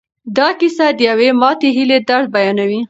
[0.37, 2.79] دا کیسه د یوې ماتې هیلې درد بیانوي.